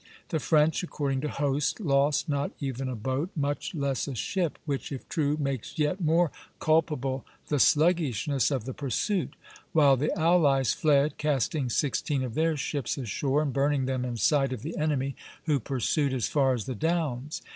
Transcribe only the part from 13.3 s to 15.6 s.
and burning them in sight of the enemy, who